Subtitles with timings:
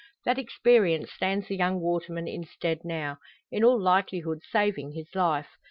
[0.25, 3.19] That experience stands the young waterman in stead now,
[3.51, 5.49] in all likelihood saving his life.